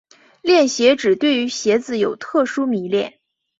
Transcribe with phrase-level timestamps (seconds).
[0.41, 3.19] 恋鞋指对于鞋子有特殊迷恋。